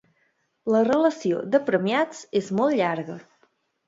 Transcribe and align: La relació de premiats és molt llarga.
La 0.75 0.79
relació 0.85 1.41
de 1.55 1.59
premiats 1.67 2.23
és 2.39 2.49
molt 2.61 2.79
llarga. 2.81 3.19